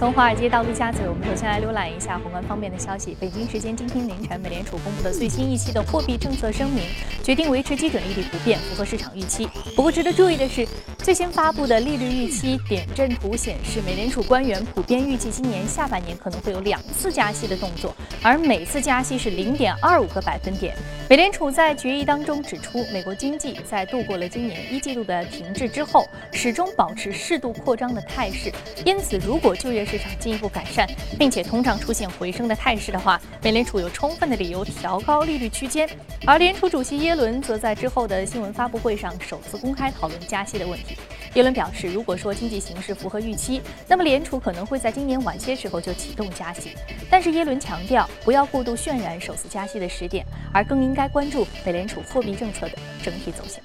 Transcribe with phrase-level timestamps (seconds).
[0.00, 3.14] 从华尔街到陆家嘴，我们首先来浏览一下宏观方面的消息。
[3.20, 6.84] 北京时间今天凌晨，美联储公布的最新一期的货币政策声明，
[7.22, 9.46] 决定维持基准利率不变，符合市场预期。
[9.76, 10.66] 不过值得注意的是，
[11.00, 20.74] 最新发布的利率预期点阵图显示，美联储官员普遍预计今年下半年可能会有两次加息的动作，而每次加息是零点二五个百分点。
[21.10, 28.50] 美联储在决议当中指出，美国经济在度过了今年一季度的停滞之后，始终保持适度扩张的态势。
[28.86, 30.88] 因此，如果就业市场进一步改善，
[31.18, 35.88] 并且通胀出现回升的态势的话，美联储有充分的理由调高利率区间。
[36.24, 40.96] 而联储主席耶伦则在之后的新闻发布会上首次公开讨论加息的问题。
[41.34, 46.70] 耶伦表示，如果说经济形势符合预期，那么联储可能会在今年晚些时候就启动加息。
[47.10, 53.60] 但是耶伦强调，不要过度渲染首次加息的时点，而更应该关注美联储货币政策的整体走向。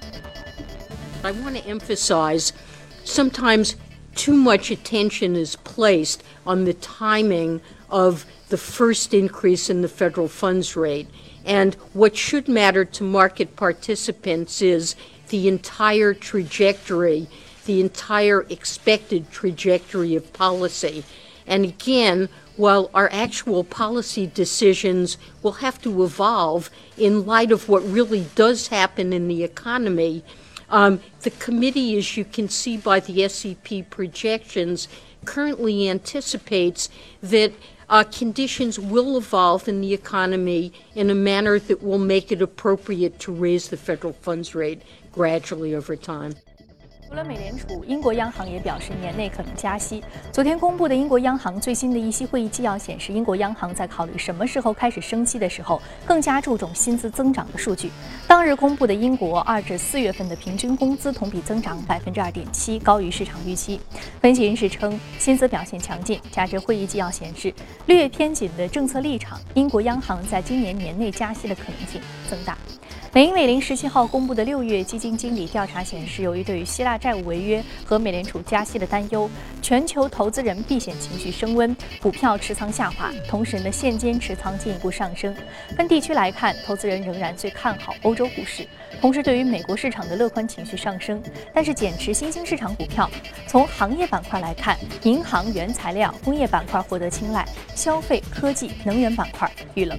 [1.22, 2.50] I want to emphasize
[3.04, 3.74] sometimes
[4.16, 10.28] too much attention is placed on the timing of the first increase in the federal
[10.28, 11.08] funds rate.
[11.44, 14.96] And what should matter to market participants is
[15.28, 17.28] the entire trajectory,
[17.66, 21.04] the entire expected trajectory of policy.
[21.46, 27.84] And again, while our actual policy decisions will have to evolve in light of what
[27.84, 30.24] really does happen in the economy,
[30.68, 34.88] um, the committee, as you can see by the SEP projections,
[35.24, 36.88] currently anticipates
[37.22, 37.52] that
[37.88, 43.18] uh, conditions will evolve in the economy in a manner that will make it appropriate
[43.20, 46.34] to raise the federal funds rate gradually over time.
[47.08, 50.02] 除了美联储，英国央行也表示年内可能加息。
[50.32, 57.92] 昨天公布的英国央行最新的议息会议纪要显示，英国央行在考虑什么时候开始升息的时候，更加注重薪资增长的数据。
[58.26, 63.80] 当日公布的英国二至四月份的平均工资同比增长百分之二点七，高于市场预期。
[64.20, 67.54] 分析人士称，薪资表现强劲，加之会议纪要显示
[67.86, 72.58] 略偏紧的政策立场，英国央行在今年年内加息的可能性增大。
[73.16, 79.26] 美银美林十七号公布的六月基金经理调查显示，由于对于希腊债务违约和美联储加息的担忧，
[79.62, 85.34] 全球投资人避险情绪升温，股票持仓下滑，同时呢现金持仓进一步上升。
[85.74, 88.68] 分地区来看，投资人仍然最看好欧洲股市，
[89.00, 91.22] 同时对于美国市场的乐观情绪上升，
[91.54, 93.10] 但是减持新兴市场股票。
[93.48, 99.98] 从行业板块来看，银行、原材料、工业板块获得青睐，消费、科技、能源板块遇冷。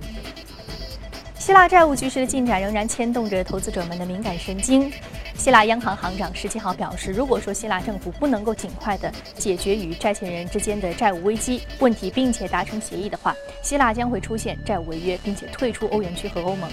[1.48, 4.92] 希腊债务局势的进展仍然牵动着投资者们的敏感神经。
[5.34, 16.70] 希腊央行行长十七号表示，如果说希腊政府不能够尽快的解决与债权人之间的债务危机问题，并且达成协议的话，希腊将会出现债务违约，并且退出欧元区和欧盟。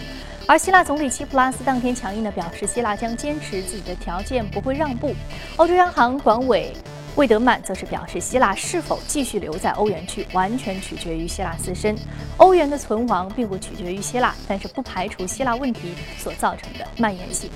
[0.48, 5.14] 而希腊总理齐普拉斯当天强硬的表示，希腊将坚持自己的条件，不会让步。
[5.54, 6.72] 欧洲央行管委。
[7.16, 11.94] 魏德曼则是表示，希腊是否继续留在欧元区，完全取决于希腊自身。
[12.38, 17.48] 欧元的存亡并不取决于希腊，但是不排除希腊问题所造成的蔓延性。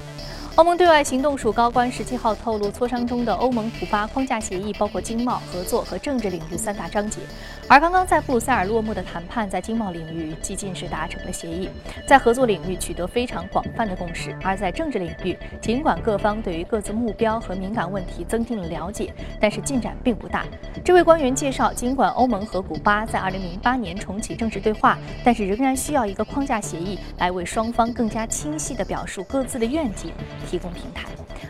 [0.59, 7.21] 欧盟对外行动署高官十七号透露，磋商中的欧盟古巴框架协议包括经贸合作和政治领域三大章节。
[7.69, 11.71] 而刚刚在布鲁塞尔落幕的谈判，在经贸领域几近是达成了协议，
[12.09, 14.37] 在合作领域取得非常广泛的共识。
[14.43, 20.45] 而在政治领域，尽管各方对于各自目标和敏感问题增进了了解，但是进展并不大。
[20.85, 30.11] 这位官员介绍，尽管欧盟和古巴在2008年重启正式对话，但是仍然需要一个框架协议来为双方更加清晰地表述各自的愿景。
[30.49, 31.09] 提供平台。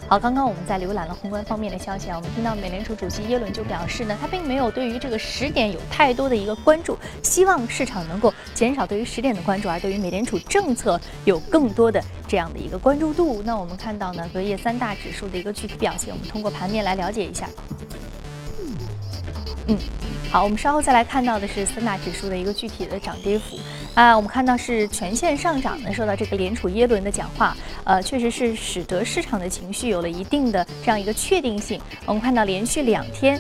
[0.09, 13.42] 好，刚刚我们在浏览了宏观方面的消息啊，我们听到美联储主席耶伦就表示呢，他并没有对于这个十点有太多的一个关注，希望市场能够减少对于十点的关注，而对于美联储政策有更多的这样的一个关注度。
[13.44, 17.48] 那我们看到呢，隔夜三大指数的一个具体表现，我们通过盘面来了解一下。
[19.69, 19.77] 嗯，
[20.31, 23.59] 好，我们稍后再来看到的是三大指数的一个具体的涨跌幅。
[23.95, 31.78] 啊，我们看到是全线上涨呢，受到这个联储耶伦的讲话，呃，确实是使得市场的情绪有了一定的这样一个确定性。
[32.07, 33.39] 我们看到连续两天，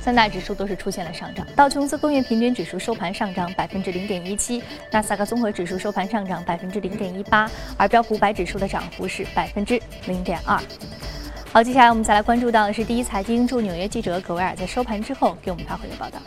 [0.00, 4.62] 三大指数都是出现了上涨，道琼斯工业平均指数收盘上涨百分之零点一七，
[4.92, 10.60] 纳斯达克综合指数收盘上涨百分之零点一八，而标普五百指数的涨幅是百分之零点二。
[11.50, 16.18] 好，接下来我们再来关注到的是第一财经驻纽约记者葛维尔在收盘之后给我们发回的报道。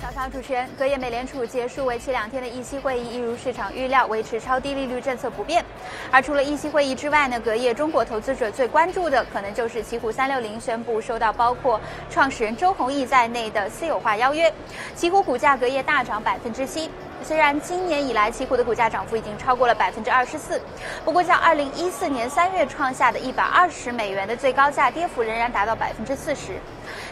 [0.00, 5.64] 早上，主持人，隔夜美联储结束为期两天的议息会议，一如市场预料，维持超低利率政策不变。
[6.12, 14.52] 而除了议息会议之外呢，隔夜中国投资者最关注的，可能就是奇虎三六零宣布收到包括创始人周鸿祎在内的私有化邀约。
[14.94, 16.88] 奇虎股价隔夜大涨百分之七。
[17.26, 20.60] 虽然今年以来奇虎的股价涨幅已经超过了百分之二十四，
[21.06, 26.58] 不过较二零一四年三月创下的一百二十美元的最高价，跌幅仍然达到百分之四十。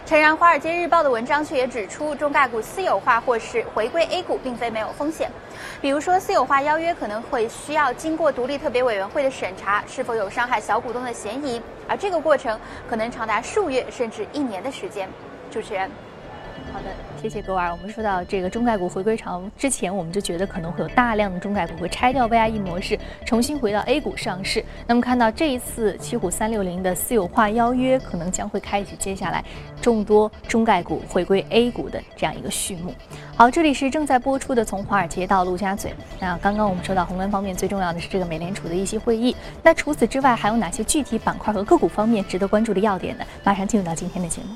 [0.05, 5.31] 诚然，《华尔街日报》的文章却也指出，中概股私有化或是回归 A 股并非没有风险。
[5.81, 11.59] 比如说，私有化邀约可能会需要经过独立特别委员会的审查，是否有伤害小股东的嫌疑，
[11.89, 15.09] 而这个过程可能长达数月甚至一年的时间。
[15.51, 15.91] 主持人。
[16.73, 16.87] 好的，
[17.21, 17.73] 谢谢格瓦尔。
[17.73, 24.65] 我们说到这个中概股回归潮之前，我们就觉得可能会有大量的中概股会拆掉 VIE 模式，重新回到 A 股上市。
[24.87, 29.45] 那么看到这一次奇虎三六零的私有化邀约，可能将会开启接下来
[29.83, 32.95] 众多中概股回归 A 股的这样一个序幕。
[33.37, 35.91] 好，这里是正在播出的《从华尔街到陆家嘴》。
[36.19, 39.37] 那刚刚我们说到宏观方面，最重要的是这个美联储的议息会议。
[39.63, 43.25] 那除此之外，还有哪些具体板块和个股方面值得关注的要点呢？
[43.45, 44.49] 马上进入到今天的节目。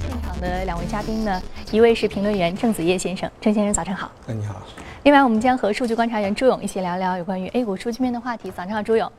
[0.00, 4.10] 现场的两位嘉宾呢，一位是评论员郑子叶先生，郑先生早上好。
[4.26, 4.62] 哎，你好。
[5.04, 8.50] 另外，我们将和数据观察员朱勇一起聊聊有关于 A 股数据面的话题。
[8.50, 9.10] 早上好，朱勇。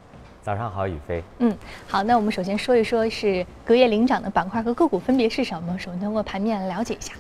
[0.42, 1.24] 早上好，宇飞。
[1.40, 5.78] 嗯，好，那我们首先说一说是隔夜领涨的板块和个股分别是什么？
[5.80, 7.14] 首先通过盘面来了解一下。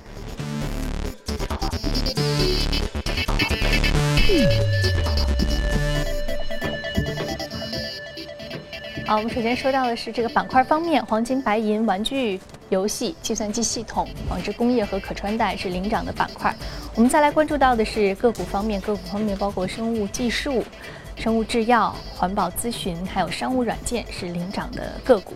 [9.13, 12.39] 好，我们首先说到的是这个板块方面，黄金、白银、玩具、
[12.69, 16.51] 游戏、计算机系统、纺织工业和可穿戴是领涨的板块。
[16.95, 20.65] 我们再来关注到的是个股方面，个股方面包括生物技术、
[21.15, 25.35] 生物制药、环保咨询，还有商务软件是领涨的个股。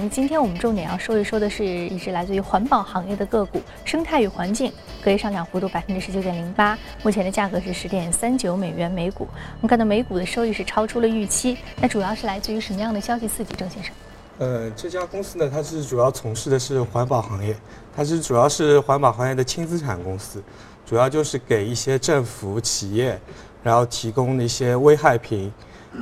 [0.00, 4.72] 那今天我们重点要说一说的是一只来自于环保行业的个股——生态与环境，
[5.02, 9.26] 隔夜上涨幅度百分之十九点零八，目前的价格是十点三九美元每股。
[9.56, 13.52] 我们看到美股的收益是超出了预期，那主要是来自于什么样的消息刺激？
[13.56, 13.92] 郑先生，
[14.38, 17.56] 呃，这家公司呢，它是主要从事的是环保行业，
[17.96, 20.40] 它是主要是环保行业的轻资产公司，
[20.86, 23.18] 主要就是给一些政府、企业，
[23.64, 25.52] 然后提供一些危害品，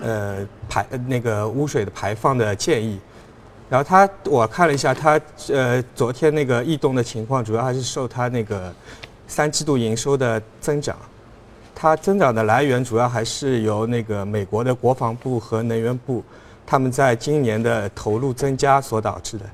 [0.02, 3.00] 呃排那个污水的排放的建议。
[3.68, 8.72] 然后它，我看了一下它，呃，昨天那个异动的情况，主要还是受它那个
[9.26, 10.96] 三季度营收的增长。
[11.74, 16.24] 它增长的来源主要还是由那个美国的国防部和能源部
[16.64, 19.44] 他们在今年的投入增加所导致的。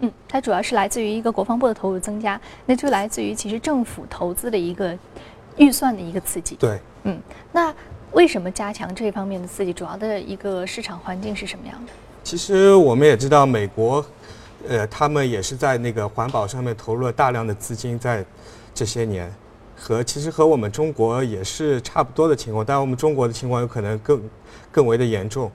[0.00, 4.96] 嗯，它主要是来自于一个国防部的投入增加，那就来自于其实政府投资的一个
[5.56, 6.54] 预算的一个刺激。
[6.56, 7.18] 对，嗯，
[7.50, 7.74] 那
[8.12, 9.72] 为什么加强这方面的刺激？
[9.72, 11.92] 主要的一个市场环境是什么样的？
[12.24, 14.04] 其实我们也知道，美国，
[14.66, 18.24] 呃，他们也是在那个环保上面投入了大量的资金，在
[18.74, 19.30] 这些年，
[19.76, 24.22] 和其实和我们中国也是差不多的情况，但我们中国的情况有可能更
[24.72, 25.52] 更为的严重。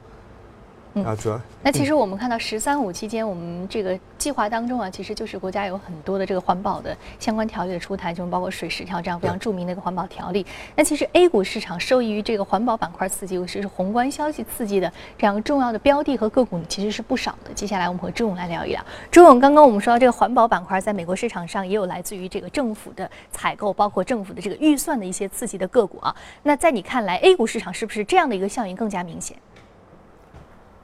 [0.96, 10.46] 啊，主要那其实我们看到“十三五”期间，我们这个计划当中啊，其实就是国家有很多的这个环保的相关条例的出台，就包括水十条这样非常著名的一个环保条例。
[10.76, 17.54] 那其实 A 股市场受益于这个环保板块刺激，尤其是宏观消息刺激的这样重要的标的和个股，其实是不少的。
[17.54, 18.84] 接下来我们和朱勇来聊一聊。
[19.12, 26.16] 朱勇，刚刚我们说到这个环保板块在美国市场上也有来自于这个政府的采购，包括政府的这个预算的一些刺激的个股啊。
[26.44, 29.38] 那在你看来，A 股市场是不是这样的一个效应更加明显？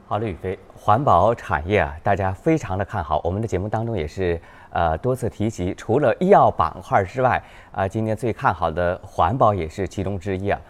[0.08, 3.20] 好的，宇飞，环保产业啊，大家非常的看好。
[3.24, 7.42] 我们的节目当中也是呃多次提及，除了医药板块之外，
[7.72, 10.60] 啊，今年最看好的环保也是其中之一啊。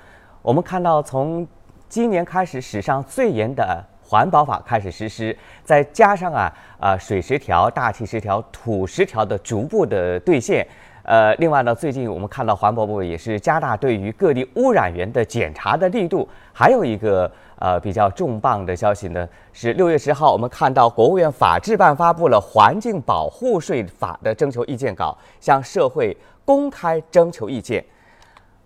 [0.41, 1.47] 我们看到，从
[1.87, 10.67] 今年开始，史上最严的环保法开始实施，再加上啊啊水十条、大气十条、土十条的逐步的兑现。
[11.03, 17.31] 呃，另外呢，最近我们看到环保部也是加大对于各地污染源的检查的力度，还有一个。
[17.59, 27.83] 呃，比较重磅的消息呢，是六月十号，我们看到国务院法制办发布了《环境保护税法》的征求意见稿，向社会公开征求意见。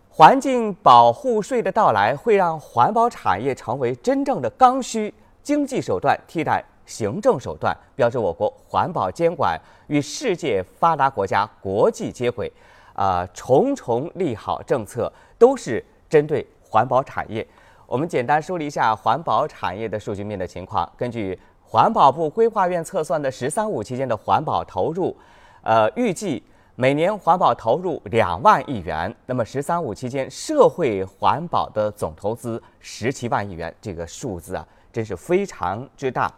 [0.09, 9.57] 环境保护税的到来，会让环保产业成为真正的刚需经济手段，替代行政手段，标志我国环保监管
[9.87, 12.53] 与世界发达国家国际接轨。
[12.93, 17.47] 啊，重重利好政策都是针对环保产业。
[17.91, 20.89] 我们简单梳理一下环保产业的数据面的情况。
[20.97, 25.17] 根据环保部规划院测算的“十三五”期间的环保投入，
[25.65, 26.41] 呃，预计
[26.77, 29.13] 每年环保投入两万亿元。
[29.27, 36.33] 那么“十三五”期间社会环保的总投资十七万亿元，这个数字啊，真是非常之大。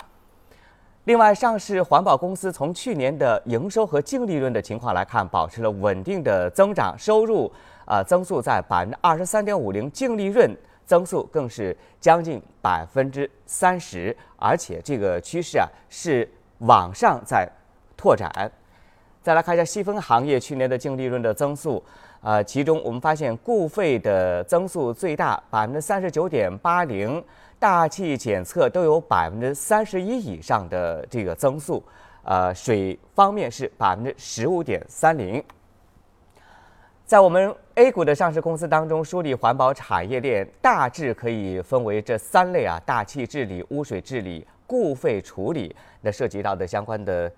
[1.04, 7.52] 另外，上市环保公司从去年的营收和净利润的情况来看，保持了稳定的增长，收入
[7.84, 10.50] 啊增速在百分之二十三点五零，净利润。
[10.92, 17.48] 增速更是将近百分之三十，而且这个趋势啊是往上在
[17.96, 18.30] 拓展。
[19.22, 21.82] 再来看一下细分行业去年的净利润的增速，
[22.20, 27.24] 呃，其中我们发现固废的增速最大，百分之三十九点八零，
[27.58, 31.82] 大气检测都有百分之三十一以上的这个增速，
[32.22, 35.42] 呃，水方面是百分之十五点三零。
[37.06, 45.74] 在我们 A 股的上市公司当中，梳理环保产业链大致可以分为这三类啊：大气治理、污水治理、固废处理。
[46.02, 47.32] 那涉及到的相关的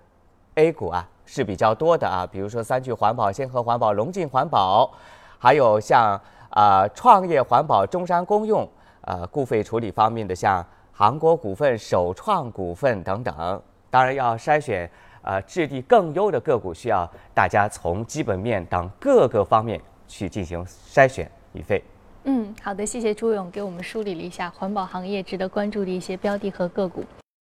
[0.55, 4.91] A 股啊是比较多的啊，比如说三聚环保、先河环保、龙进环保，
[5.39, 8.67] 还有像啊创业环保、中山公用，
[9.03, 13.61] 呃固废处理方面的像韩国股份、首创股份等等。
[13.89, 14.89] 当然要筛选。
[15.27, 21.29] 呃，质地更优的个股需要大家从基本面等各个方面去进行筛选。
[21.53, 21.81] 李飞，
[22.25, 27.03] 嗯，好的，谢谢朱勇给我们梳理了一下环保行业值得关注的一些标的和个股。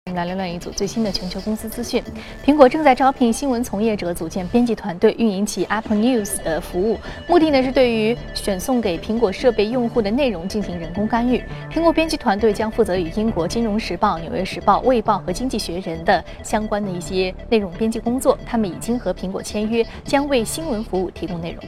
[0.07, 2.03] 我们来浏览一组最新的全球公司资讯。
[2.43, 6.97] 苹果正在招聘新闻从业者组建编辑团队，运营起 Apple News 的服务。
[7.27, 11.41] 目的呢是对于选送给苹果设备用户的内容进行人工干预。
[11.71, 18.35] 苹果编辑团队将负责与英国《金融时报》、《纽约时报》、《卫报》和《经济学人》的相关的一些内容编辑工作。
[18.43, 21.63] 他们已经和苹果签约，将为新闻服务提供内容。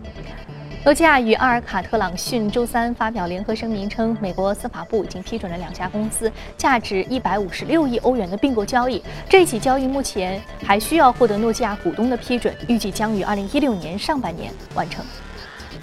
[0.85, 9.01] 诺基亚与阿尔卡特朗讯周三发表联合声明称，美国司法部已经批准了两家公司价值一百五十六亿欧元的并购交易。
[9.29, 15.05] 这起交易目前还需要获得诺基亚股东的批准，预计将于二零一六年上半年完成。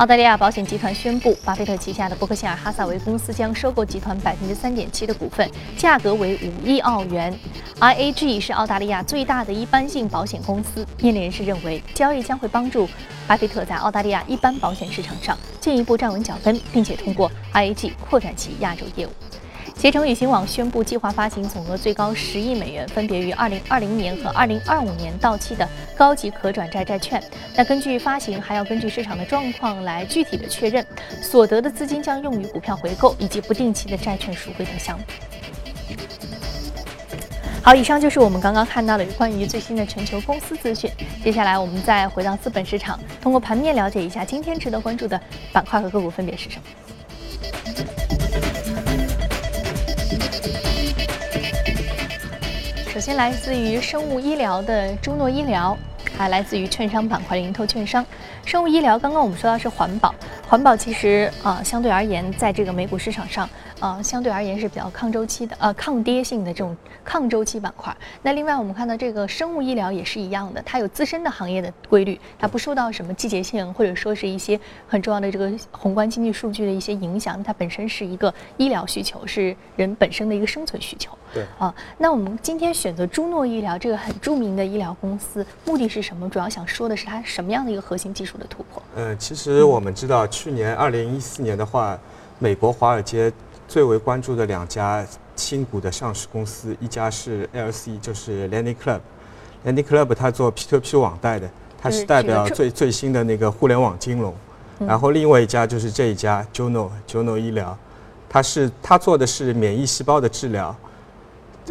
[0.01, 7.39] 澳大利亚保险集团宣布，巴菲特旗下的伯克希尔哈萨维公司将收购集团百分之三点七的股份，价格为五亿澳元。
[7.81, 10.87] IAG 是澳大利亚最大的一般性保险公司。
[11.03, 12.89] 业内人士认为，交易将会帮助
[13.27, 19.11] 巴菲特在澳大利亚一般保险市场上进一步站稳脚跟，并且通过 IAG 扩展其亚洲业务。
[19.81, 27.19] 携程与新网宣布计划发行总额最高十亿美元，分别于二零二零年和二零二五年到期的高级可转债债券。
[27.57, 30.87] 那根据发行，还要根据市场的状况来具体的确认。
[31.23, 35.05] 所得的资金将用于股票回购以及不定期的债券赎回等项目。
[37.63, 40.91] 好，以上就是我们刚刚看到的关于最新的全球公司资讯。
[41.25, 45.19] 接下来我们再回到资本市场，通过盘面了解一下今天值得关注的
[45.55, 46.65] 板块和个股分别是什么。
[52.93, 55.79] 首先来自于生物医疗的朱诺医疗，
[56.19, 58.05] 还来自于券商板块的盈透券商。
[58.45, 60.13] 生物医疗刚刚我们说到是环保，
[60.49, 63.49] 环保其实啊相对而言在这个美股市场上。
[63.81, 67.97] 呃，相对而言是比较抗周期的，呃，抗跌性的这种抗周期板块。
[68.23, 77.43] 那另外我们看到这个生物医疗也是一样的，它有自身的行业的规律，它不受到什么季节性或者说是一些很重要的这个宏观经济数据的一些影响。
[77.43, 81.17] 它本身是一个医疗需求，是人本身的一个生存需求。
[81.33, 86.29] 对啊，那我们今天选择朱诺医疗这个很著名的医疗公司，目的是什么？
[86.29, 88.83] 主要想说的是它什么样的一个核心技术的突破？
[88.95, 91.99] 呃，其实我们知道，去年二零一四年的话，
[92.39, 93.33] 美国华尔街。
[93.71, 101.49] 最为关注的两家新股的上市公司，一家是 LC，就是 Lending Club，Lending Club 它做 P2P 网贷的，
[101.81, 104.35] 它是代表最最新的那个互联网金融。
[104.81, 107.79] 然后另外一家就是这一家 Juno，Juno 医疗，
[108.29, 110.75] 它是它做的是免疫细胞的治疗。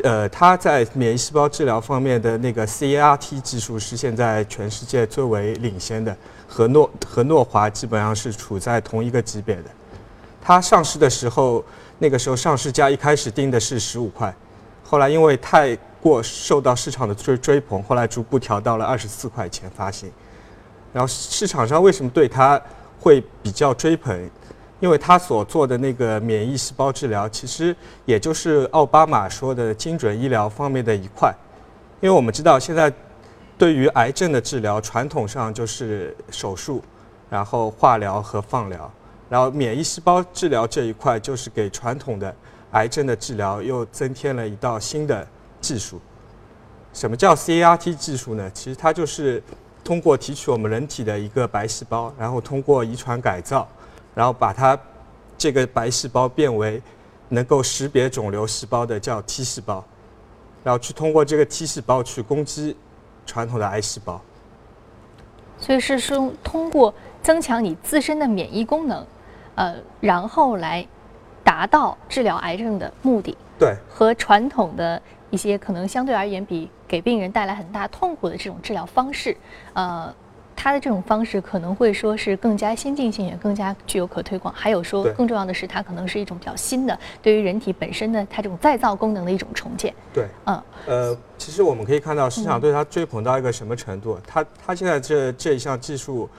[0.03, 6.15] 呃，它在免疫细胞治疗方面的那个 CAR-T 技术是现在全世界最为领先的，
[6.48, 9.63] 和诺和诺华基本上是处在同一个级别的。
[10.41, 11.63] 它上市的时候。
[12.01, 14.34] 那个时候上市价一开始定的是十五块，
[14.86, 20.10] 后来因为太过受到市场的追追捧，后来逐步调到了二十四块钱发行。
[20.93, 22.58] 然后市场上为什么对它
[23.01, 24.17] 会比较追捧？
[24.79, 31.36] 因为它所做的那个免疫细胞治疗，其实也就是奥巴马说的精准医疗方面的一块。
[32.00, 32.89] 因为我们知道现在
[33.58, 36.81] 对于癌症的治疗，传统上就是手术，
[37.29, 38.89] 然后化疗和放疗。
[39.29, 42.36] 然后免疫细胞治疗这一块，就是给传统的
[42.71, 45.25] 癌症的治疗又增添了一道新的
[45.62, 46.01] 技术。
[46.91, 48.50] 什么叫 CAR-T 技术呢？
[48.51, 49.41] 其实它就是
[49.83, 53.67] 通过提取我们人体的一个白细胞，然后通过遗传改造，
[54.15, 54.77] 然后把它
[55.38, 56.81] 这个白细胞变为
[57.27, 59.86] 能够识别肿瘤细胞的叫 T 细胞，
[60.63, 62.75] 然后去通过这个 T 细胞去攻击
[63.27, 64.19] 传统的癌细胞。
[65.59, 69.05] 所以是说通过增强你自身的免疫功能。
[69.60, 70.88] 呃，然后来
[71.44, 73.36] 达到治疗癌症的目的。
[73.60, 79.36] 对，和传统的一些可能相对而言比给病人带来很大痛苦的这种治疗方式，
[79.74, 80.13] 呃，
[80.56, 84.54] 它的这种方式可能会说是更加先进性，也更加具有可推广。
[84.56, 89.94] 还有说更重要的是，它可能是一种比较新的，对于人体本身的它这种再造功能的一种重建。
[90.13, 96.30] 对，嗯，呃，其实我们可以看到市场对它追捧到一个什么程度，它它现在这这一项技术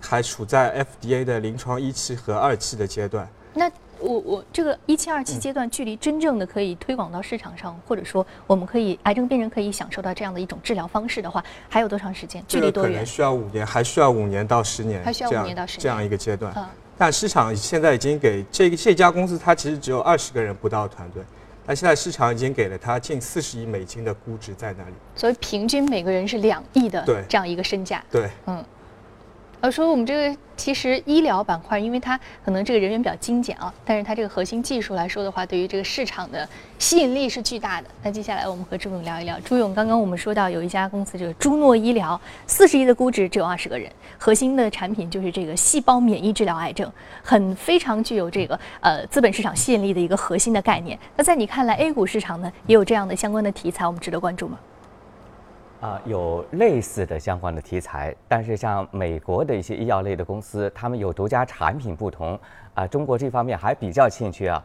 [0.00, 3.28] 还处在 FDA 的临床一期和二期的阶段。
[3.54, 12.44] 那我我这个一期、二嗯期阶段，距离真正的可以推广到市场上，或者说我们可以癌症病人可以享受到这样的一种治疗方式的话，还有多长时间？
[12.46, 13.06] 距离多远可能？
[13.06, 16.52] 需要五年，还需要五年到十年，还需要五年到十年这样一个阶段。
[16.56, 16.66] 嗯
[16.98, 21.22] 但市场现在已经给这个这家公司，它其实只有二十个人不到团队，
[21.66, 24.94] 但现在市场已经给了它近四十亿美金的估值在那里。
[25.14, 28.02] 所以平均每个人是两亿的这样一个身价。
[28.10, 28.30] 对，
[29.60, 36.46] 呃，说我们这个其实医疗板块，因为它可能这个人员比较精简啊，但是它这个核心技术来说的话，对于这个市场的
[36.78, 37.88] 吸引力是巨大的。
[38.02, 39.40] 那接下来我们和朱勇聊一聊。
[39.40, 46.90] 朱勇，刚刚我们说到有一家公司，这个朱诺医疗，四十亿的估值，只有二十个人，核心的产品就是这个细胞免疫治疗癌症，
[47.22, 50.98] 很非常具有这个呃资本市场吸引力的一个核心的概念。
[51.16, 54.58] 那在你看来，A 股市场呢也有这样的相关的题材，我们值得关注吗？
[55.80, 62.38] 啊、有类似的相关的题材，但是像美国的一些医药类的公司，他们有独家产品不同
[62.74, 64.62] 啊、中国这方面还比较欠缺啊。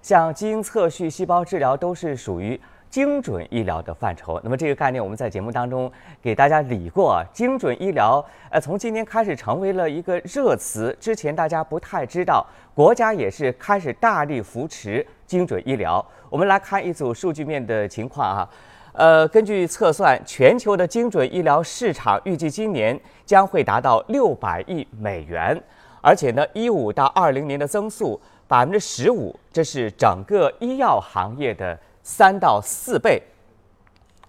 [0.00, 4.40] 像基因测序、细胞治疗都是属于精准医疗的范畴。
[4.42, 5.90] 那么这个概念我们在节目当中
[6.22, 16.04] 给大家理过啊，精准医疗呃从今年开始成为了一个热词，之前大家不太知道，国家也是开始大力扶持精准医疗。
[16.30, 18.48] 我们来看一组数据面的情况啊。
[18.94, 25.60] 呃，根据测算，全球的精准医疗市场预计今年将会达到六百亿美元，
[26.00, 33.20] 而且呢，一五到二零年的增速百分之十五，这是整个医药行业的三到四倍。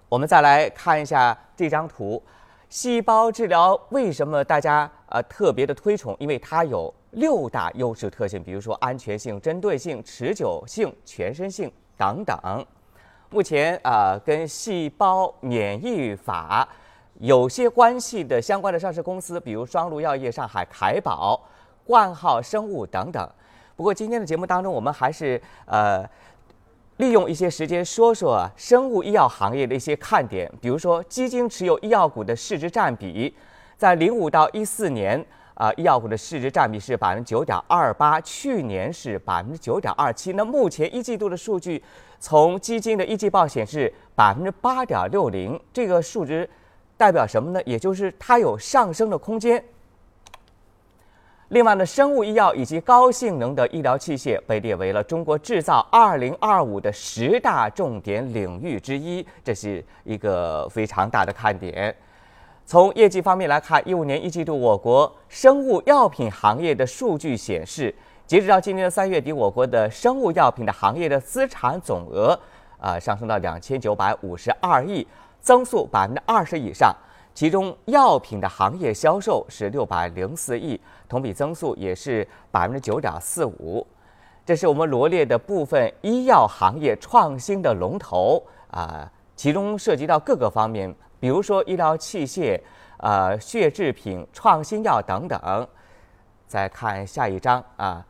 [0.09, 2.19] 我们再来看一下这张图，
[2.67, 6.17] 细胞治疗为什么大家呃特别的推崇？
[6.19, 12.65] 因为它有六大优势特性，比如说安全性、针对性、持久性、全身性等等。
[13.29, 16.67] 目前啊、跟细胞免疫法
[17.19, 21.41] 有些关系的相关的上市公司，比如双鹿药业、上海凯宝、
[21.85, 23.29] 冠浩生物等等。
[23.75, 26.07] 不过今天的节目当中，我们还是呃
[26.97, 33.35] 利用一些时间说说生物医药行业的一些看点，比如说基金持有医药股的市值占比，
[33.75, 35.25] 在零五到一四年。
[35.57, 40.33] 啊、医药股的市值占比是百分之九点二八，去年是百分之九点二七。
[40.33, 41.81] 那目前一季度的数据，
[42.19, 46.49] 从基金的一季报显示百分之八点六零，这个数值
[46.97, 47.61] 代表什么呢？
[47.65, 49.63] 也就是它有上升的空间。
[51.49, 61.95] 另外呢，生物医药以及高性能的医疗器械被列为了中国制造二零二五的十大重点领域之一，这是一个非常大的看点。
[62.65, 67.93] 从业绩方面来看，一五年一季度我国生物药品行业的数据显示，
[68.27, 72.31] 截止到今年的三月底，我国的生物药品的行业的资产总额
[72.79, 75.05] 啊、呃上升到两千九百五十二亿，
[75.39, 76.91] 增速百分之二十以上。
[77.35, 83.85] 其中药品的行业销售是六百零四亿，同比增速也是百分之九点四五。
[84.43, 92.59] 这是我们罗列的部分医药行业创新的龙头啊、其中涉及到各个方面，比如说医疗器械、
[92.97, 95.67] 呃血制品、创新药等等。
[96.47, 98.05] 再看下一章啊，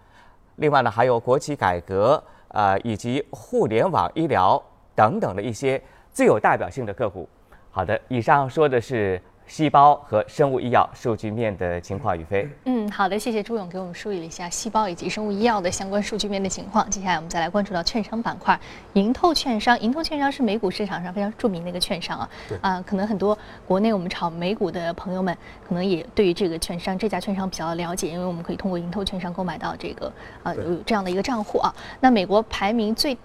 [0.58, 4.62] 另外呢还有国企改革呃以及互联网医疗
[4.96, 7.28] 等等的一些最有代表性的个股。
[7.70, 12.50] 好的，以上说的是细胞和生物医药数据面的情况，宇飞。
[12.66, 16.90] 嗯，好的，谢谢朱勇给我们梳理了一下细胞以及生物医药的相关数据面的情况。
[16.90, 18.60] 接下来我们再来关注到券商板块，
[18.94, 22.30] 盈透券商，盈透券商是美股市场上非常著名的一个券商啊。
[22.50, 30.12] 对啊、可能很多国内我们炒美股的朋友们，可能也对于这个券商这家券商比较了解，因为我们可以通过盈透券商购买到这个
[30.44, 31.74] 呃有这样的一个账户啊。
[32.00, 33.16] 那美国排名最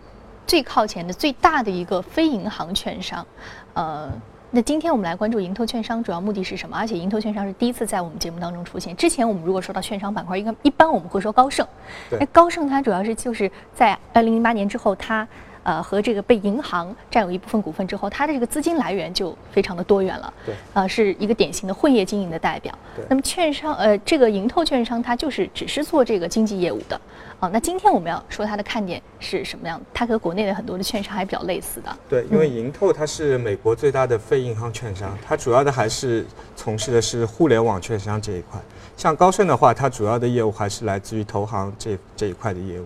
[0.46, 3.26] 最靠前的最大的一个非银行券商，
[3.72, 4.12] 呃。
[4.52, 6.76] 那今天我们来关注盈投券商，主要目的是什么？
[6.76, 8.96] 而且盈投券商是第一次在我们节目当中出现。
[8.96, 11.64] 之前我们如果说到券商板块，应该一般我们会说高盛。
[12.08, 15.26] 对那高盛它主要是就是在二零零八年之后，它
[15.62, 20.32] 呃和这个被银行占有一部分股份之后，它的这个资金来源就非常的多元了。
[20.44, 22.76] 对，呃，是一个典型的混业经营的代表。
[22.96, 27.00] 对那么券商呃这个盈透券商它就是只是做这个经纪业务的。
[27.40, 29.80] 啊，那今天我们要说它的看点是什么样？
[29.94, 31.96] 它和国内的很多的券商还比较类似的。
[32.06, 38.60] 对，因为盈透它是美国最大的非银行券商，它主要的还是从事的是互联网券商这一块。
[38.94, 42.84] 像高盛的话，它主要的业务还是来自于投行这这一块的业务。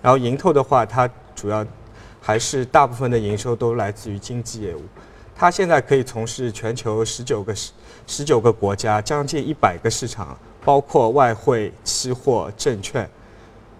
[0.00, 1.66] 然后盈透的话，它主要
[2.26, 4.82] 还是大部分的营收都来自于经纪业务。
[5.32, 7.70] 它现在可以从事全球十九个十
[8.04, 13.08] 十九个国家将近一百个市场，包括外汇、期货、证券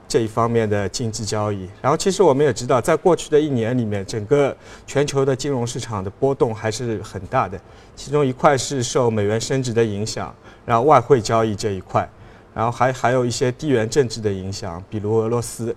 [0.07, 1.69] 这一方面的经济交易。
[1.83, 4.57] 然后，其实我们也知道，在过去的一年里面，整个
[4.87, 7.61] 全球的金融市场的波动还是很大的。
[7.97, 10.33] 其中一块是受美元升值的影响，
[10.65, 12.09] 然后外汇交易这一块，
[12.55, 15.75] 然后还还有一些地缘政治的影响，比如俄罗斯，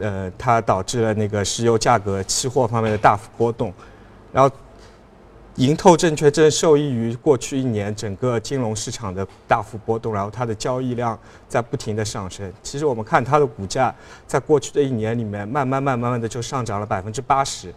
[0.00, 3.72] 呃，它导致了那个石油价格期货方面的大幅波动，
[4.32, 4.54] 然后。
[5.56, 11.16] 盈透证券正受益于过去一年整个金融市场的大幅波动，然后它的交易量
[11.46, 12.50] 在不停的上升。
[12.62, 13.94] 其实我们看它的股价，
[14.26, 17.70] 在过去的一年里面，慢慢慢慢慢的就上涨了百分之八十。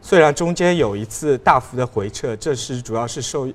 [0.00, 3.46] 虽然中间有一次大幅的回撤，这是主要是受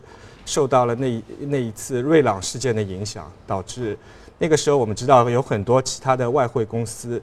[0.46, 3.98] 受到了那那一次瑞朗事件的影响，导致
[4.38, 7.20] 那个时候我们知道有很多其他的外汇公司，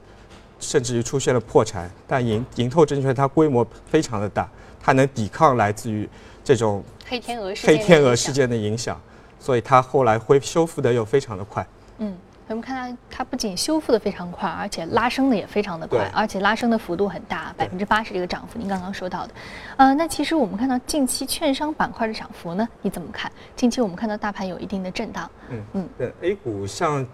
[0.63, 1.89] 甚至于出现了破产。
[2.07, 4.49] 但盈盈透证券它规模非常的大，
[4.81, 6.09] 它能抵抗来自于
[6.43, 8.99] 这种黑天鹅事黑天鹅事件的影响，
[9.39, 11.65] 所以它后来恢修复的又非常的快。
[11.99, 19.33] 嗯，我们看它，它不仅修复的非常快，而且拉升的也非常的快，而且拉升的幅度很大，百分之八十这个涨幅，您刚刚说到的。
[19.77, 23.31] 呃，那其实我们看到近期券商板块的涨幅呢，你怎么看？
[23.55, 25.29] 近期我们看到大盘有一定的震荡。
[25.49, 27.05] 嗯嗯，对，A 股像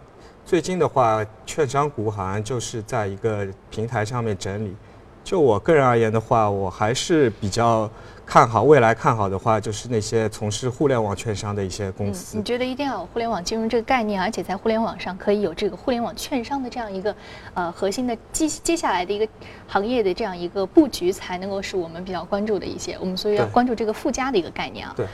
[0.49, 4.75] 最近的话，券商股好像就是在一个平台上面整理。
[5.23, 7.87] 就我个人而言的话，我还是比较。
[8.25, 12.37] 看好未来，看好的话就是那些从事互联网券商的一些公司。
[12.37, 17.15] 你觉得一定要有互联网金融这个概念，而且在互联网上可以有这个互联网券商的这样一个
[17.55, 19.27] 呃核心的接接下来的一个
[19.67, 22.95] 行业的这样一个布局，才能够是我们比较关注的一些。
[22.99, 24.93] 我们所以要关注这个附加的一个概念啊。
[24.95, 25.07] 对。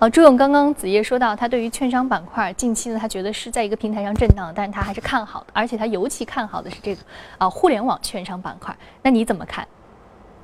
[0.00, 7.02] 啊，朱勇刚刚子叶说到，他对于券商板块近期呢，他觉得是在一个平台上震荡，但是他还是看好的，而且他尤其看好的是这个
[7.36, 8.74] 啊互联网券商板块。
[9.02, 9.68] 那你怎么看？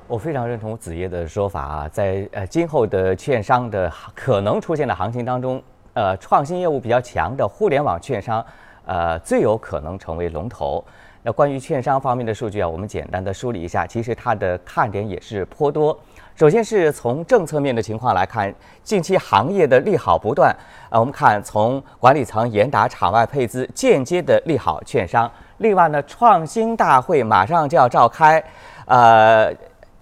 [0.07, 5.59] 我非常认同子叶的说法啊，在呃今后的券商的可能出现的行情当中，
[5.95, 8.45] 呃创新业务比较强的互联网券商，
[8.85, 10.85] 呃最有可能成为龙头。
[11.23, 15.99] 那关于券商方面的数据啊，我们简单的梳理一下，其实它的看点也是颇多。
[16.37, 20.55] 首先是从政策面的情况来看，近期行业的利好不断
[20.87, 25.27] 啊，我们看从管理层严打场外配资，间接的利好券商。
[25.57, 28.43] 另外呢，创新大会马上就要召开，
[28.85, 29.51] 呃。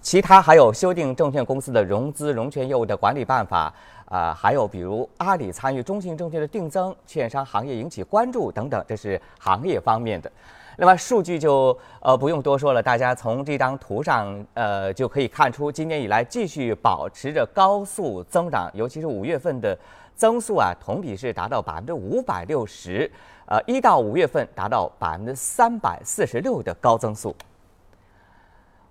[0.02, 10.30] 其他还有修订证券公司的融资融券业务的管理办法，啊，还有比如阿里参与中信证券的定增，券商行业引起关注等等，这是行业方面的。
[10.78, 19.76] 那么数据就呃不用多说了，大家从这张图上呃就可以看出，今年以来继续保持着高速增长，尤其是五月份的
[20.14, 23.10] 增速啊，同比是达到百分之五百六十，
[23.46, 27.34] 呃，一到五月份达到百分之三百四十六的高增速。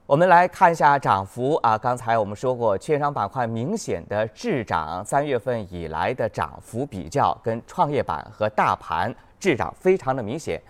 [0.07, 10.61] 我们来看一下涨幅啊，刚才我们说过，券商板块明显的滞涨，三月份以来的涨幅比较跟创业板和大盘滞涨非常的明显。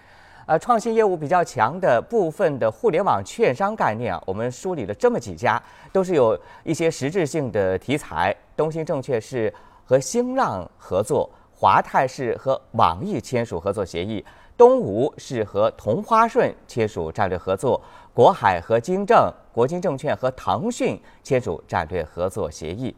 [0.48, 8.36] 呃，创新业务比较强的部分的互联网券商概念啊，我们梳理了这么几家，都是有一些实质性的题材。
[8.56, 9.52] 东兴证券是
[9.84, 14.24] 和新浪合作，华泰是和网易签署合作协议，
[14.56, 17.82] 东吴是和同花顺签署战略合作。
[18.14, 22.96] 国海和金正、国金证券和腾讯签署战略合作协议。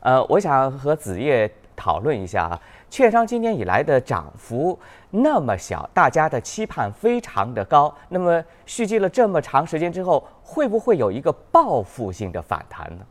[0.00, 2.60] 呃，我想和子叶讨论一下啊，
[2.92, 4.78] 券商今年以来的涨幅
[5.08, 7.92] 那么小，大家的期盼非常的高。
[8.10, 13.06] 那么蓄积了这么长时间之后，会不会有一个报复性的反弹呢？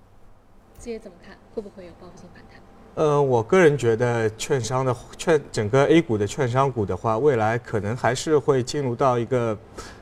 [0.77, 1.35] 这些怎么看？
[1.55, 2.61] 会不会有报复性反弹？
[2.93, 9.57] 呃，我个人觉得，券商的券整个 A 股的券商股的话，未来可能还是会进入到一个。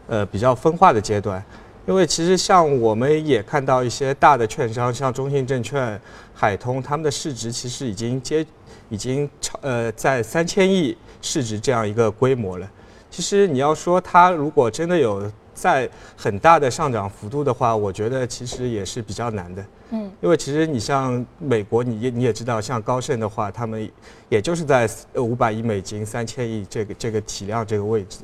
[0.08, 1.42] 呃，比较分化的阶段，
[1.86, 6.02] 因为其实像我们也看到一些大的券商，像中信证券、
[6.34, 8.44] 海通，他们的市值其实已经接，
[8.89, 12.69] 已经超呃在三千亿市值这样一个规模了。
[13.10, 19.65] 其实你要说它如果真的有在很大的上涨幅度的话，我觉得其实也是比较难的。
[19.91, 23.89] 嗯，因为其实你像美国，你你也知道，像高盛的话，他们
[24.30, 28.19] 也就是在五百亿美金、三千亿这个这个体量这个位置。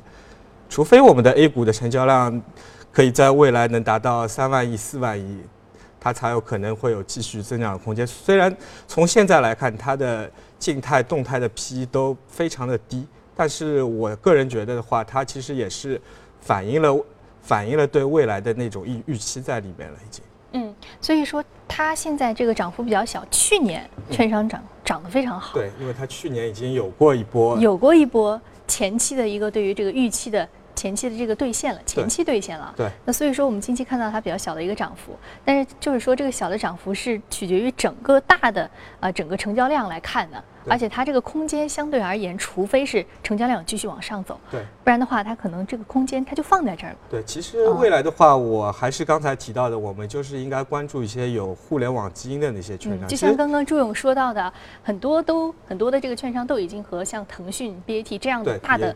[0.70, 2.42] 除非我们的 A 股的成交量
[2.92, 5.40] 可以在未来能达到三万亿、四万亿，
[6.06, 8.06] 它才有可能会有继续增长的空间。
[8.06, 8.56] 虽然
[8.88, 16.00] 从现在来看，它的静态、动态的 P 都非常的低，但是我个人觉得的话，它其实也是
[16.40, 17.04] 反映了
[17.42, 20.24] 反映了对未来的那种预预期在里面了，已经。
[20.52, 25.56] 嗯，所以说它现在这个涨幅比较小，去年券商涨涨得非常好。
[25.56, 28.40] 对，因为它去年已经有过一波，有过一波。
[28.68, 32.74] 前期的一个对于这个预期的前期的这个兑现了，前期兑现了。
[32.76, 32.90] 对。
[33.06, 40.44] 那所以说我们近期看到它比较小的一个涨幅，但是就是说这个小的涨幅是取决于整个大的呃整个成交量来看的。
[40.68, 46.98] 而且它这个空间相对而言，除非是成交量继续往上走，对，不然的话，它可能这个空间它就放在这儿了。
[47.08, 53.08] 对，其实未来的话，我还是刚才提到的，我们就是应该关注一些有互联网基因的那些券商。
[53.08, 58.96] 就像刚刚朱勇说到的，很多都很多的这个券商都已经和像腾讯、BAT 这样的大的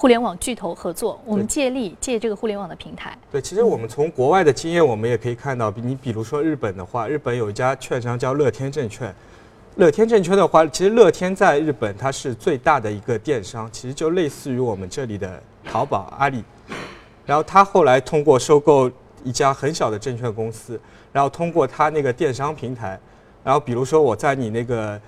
[0.00, 3.14] 互联网巨头合作，我们借力借这个互联网的平台。
[3.30, 9.14] 对，其实我们从国外的经验，我们也可以看到，你比如说日本的话，日本有一家券商叫乐天证券。
[9.76, 16.42] 乐天证券的话，其实乐天在日本它是最大的一个电商，其实就类似于我们这里的淘宝、阿里。
[17.26, 18.90] 然后它后来通过收购
[19.22, 20.80] 一家很小的证券公司，
[21.12, 22.98] 然后通过它那个电商平台，
[23.44, 24.98] 然后比如说我在你那个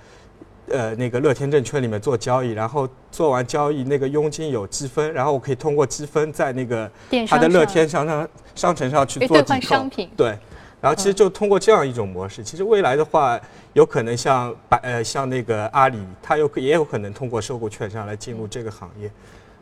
[0.69, 6.89] 呃那个乐天证券里面做交易，然后做完交易那个佣金有积分，然后我可以通过积分在那个
[7.27, 10.37] 它的乐天商商商城上去做兑换商品，对。
[10.81, 13.39] 然后其实就通过这样一种模式，其实未来的话，
[13.71, 19.09] 有可能像百呃像那个阿里，它有也有可能通过收购券商来进入这个行业。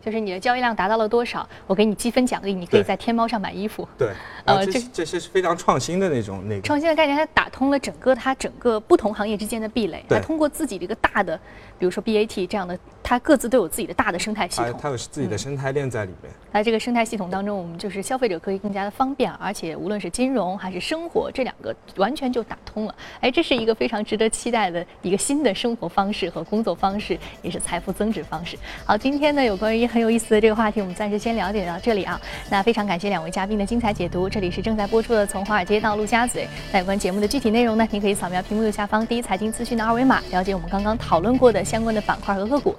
[0.03, 3.87] 就是你的交易量达到了多少，我给你积分奖励，你可以在天猫上买衣服。
[3.97, 4.09] 对，
[4.45, 6.61] 呃，这这些是非常创新的那种那个。
[6.61, 11.37] 创新的概念，它打通了整个它整个不同行业之间的壁垒，它通过自己的一个大的，
[11.77, 14.79] 比如说 BAT 这样的，它各自都有自己的大的生态系统。
[14.81, 16.31] 它有自己的生态链在里面。
[16.51, 22.95] 那这个生态系统当中，我们就是消费者可以更加的方便，而且无论是金融还是生活，这两个完全就打通了。
[23.19, 28.57] 哎，这是一个非常值得期待的一个新的生活方式和工作方式，也是财富增值方式。
[28.85, 30.79] 好，今天呢，有关于很有意思的这个话题。
[30.79, 34.29] 我们暂时先了解到这里啊，那非常感谢两位嘉宾的精彩解读。
[34.29, 36.43] 这里是正在播出的《从华尔街到陆家嘴》。
[36.71, 42.75] 那有关节目的具体内容呢，您可以扫描屏幕右下方第一财经资讯的二维码，了解我们刚刚讨论过的相关的板块和个股。